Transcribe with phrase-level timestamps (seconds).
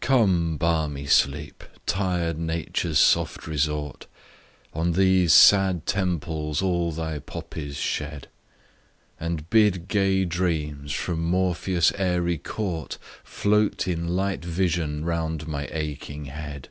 [0.00, 1.62] COME, balmy Sleep!
[1.86, 4.08] tired nature's soft resort!
[4.74, 8.26] On these sad temples all thy poppies shed;
[9.20, 16.24] And bid gay dreams, from Morpheus' airy court, Float in light vision round my aching
[16.24, 16.70] head!